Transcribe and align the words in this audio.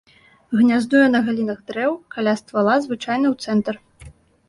Гняздуе 0.61 1.01
на 1.15 1.21
галінах 1.27 1.61
дрэў 1.69 1.93
каля 2.17 2.37
ствала, 2.43 2.75
звычайна 2.89 3.27
ў 3.35 3.49
цэнтр. 3.49 3.75